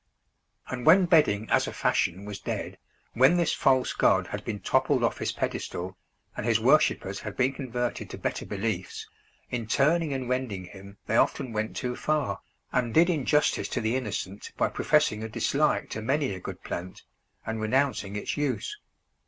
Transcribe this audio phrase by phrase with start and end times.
[0.67, 2.79] And when bedding as a fashion was dead,
[3.13, 5.95] when this false god had been toppled off his pedestal,
[6.35, 9.07] and his worshippers had been converted to better beliefs,
[9.51, 12.41] in turning and rending him they often went too far,
[12.71, 17.03] and did injustice to the innocent by professing a dislike to many a good plant,
[17.45, 18.77] and renouncing its use.